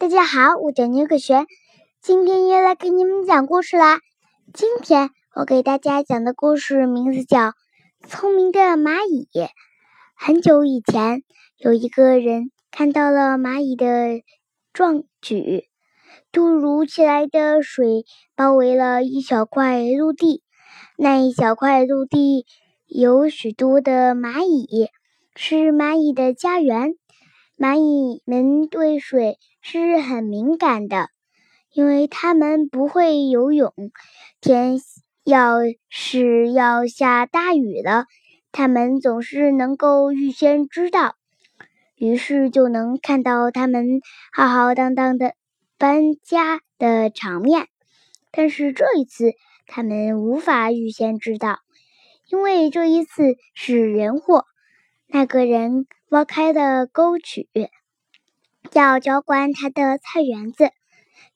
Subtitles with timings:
[0.00, 1.44] 大家好，我叫牛可璇，
[2.00, 3.98] 今天又来给你们讲故事啦。
[4.54, 7.38] 今天我给大家讲的故事名字叫
[8.06, 9.28] 《聪明的蚂蚁》。
[10.14, 11.24] 很久以前，
[11.56, 14.22] 有一个人看到了蚂蚁的
[14.72, 15.64] 壮举，
[16.30, 18.04] 突如其来的水
[18.36, 20.44] 包围了一小块陆地，
[20.96, 22.46] 那一小块陆地
[22.86, 24.86] 有许多的蚂蚁，
[25.34, 26.94] 是蚂蚁的家园。
[27.58, 31.08] 蚂蚁们对水是很敏感的，
[31.72, 33.72] 因为它们不会游泳。
[34.40, 34.78] 天
[35.24, 35.56] 要
[35.88, 38.06] 是要下大雨了，
[38.52, 41.16] 它们总是能够预先知道，
[41.96, 45.34] 于是就能看到它们浩浩荡荡的
[45.76, 47.66] 搬家的场面。
[48.30, 49.32] 但是这一次，
[49.66, 51.58] 它们无法预先知道，
[52.28, 54.44] 因为这一次是人祸。
[55.08, 57.50] 那个人挖开的沟渠，
[58.72, 60.70] 要浇灌他的菜园子。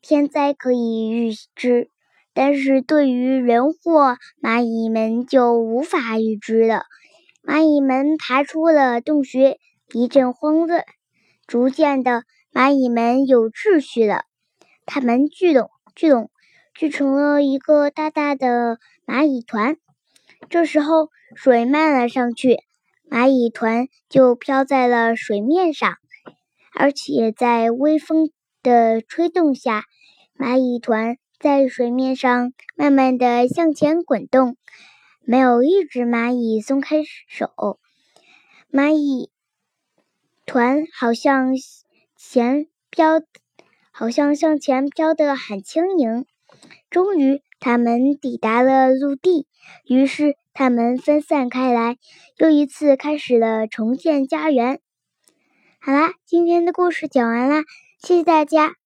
[0.00, 1.90] 天灾可以预知，
[2.32, 6.84] 但是对于人祸，蚂蚁们就无法预知了。
[7.42, 9.58] 蚂蚁们爬出了洞穴，
[9.92, 10.84] 一阵慌乱。
[11.48, 14.22] 逐渐的，蚂蚁们有秩序了。
[14.86, 16.30] 它们聚拢、聚拢，
[16.74, 19.76] 聚成了一个大大的蚂蚁团。
[20.48, 22.60] 这时候，水漫了上去。
[23.10, 25.96] 蚂蚁团就飘在了水面上，
[26.72, 28.30] 而且在微风
[28.62, 29.82] 的吹动下，
[30.38, 34.56] 蚂蚁团在水面上慢慢的向前滚动。
[35.22, 37.80] 没有一只蚂蚁松开手，
[38.70, 39.28] 蚂蚁
[40.46, 41.54] 团好像
[42.16, 43.20] 前飘，
[43.90, 46.26] 好像向前飘得很轻盈。
[46.90, 49.48] 终于，他们抵达了陆地，
[49.84, 50.36] 于是。
[50.60, 51.96] 他们分散开来，
[52.36, 54.78] 又一次开始了重建家园。
[55.80, 57.64] 好啦，今天的故事讲完啦，
[58.02, 58.79] 谢谢大家。